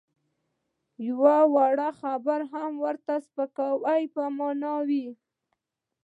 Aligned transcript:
یوه 1.07 1.35
وړه 1.53 1.89
خبره 1.99 2.45
هم 2.53 2.71
ورته 2.85 3.13
د 3.19 3.23
سپکاوي 3.25 4.01
په 4.15 4.23
مانا 4.37 4.75
وي. 4.87 5.07